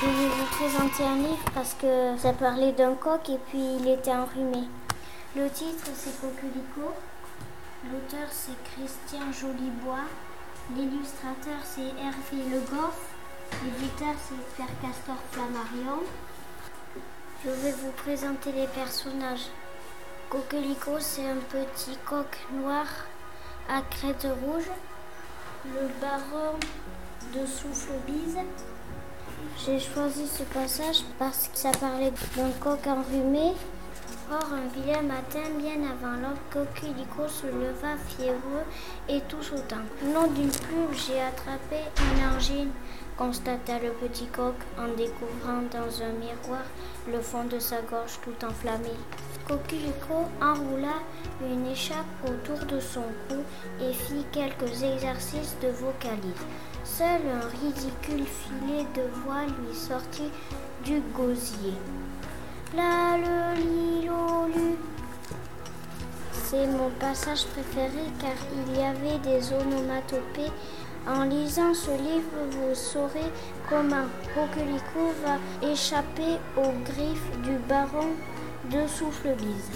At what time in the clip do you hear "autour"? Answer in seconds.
52.26-52.66